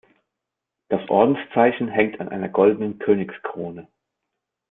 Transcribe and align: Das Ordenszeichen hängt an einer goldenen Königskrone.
Das 0.89 1.07
Ordenszeichen 1.11 1.87
hängt 1.87 2.19
an 2.19 2.27
einer 2.29 2.49
goldenen 2.49 2.97
Königskrone. 2.97 3.87